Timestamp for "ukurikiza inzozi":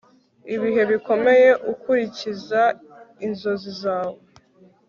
1.71-3.71